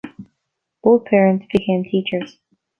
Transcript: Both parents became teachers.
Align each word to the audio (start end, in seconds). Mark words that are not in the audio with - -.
Both 0.81 1.05
parents 1.05 1.45
became 1.51 1.83
teachers. 1.83 2.39